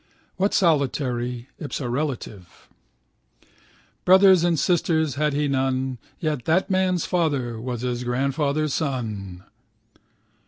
Why 0.37 0.49
solitary 0.49 1.47
(ipsorelative)? 1.61 2.67
Brothers 4.03 4.43
and 4.43 4.57
sisters 4.57 5.13
had 5.13 5.33
he 5.33 5.47
none. 5.47 5.99
Yet 6.19 6.45
that 6.45 6.71
man's 6.71 7.05
father 7.05 7.61
was 7.61 7.81
his 7.81 8.03
grandfather's 8.03 8.73
son. 8.73 9.43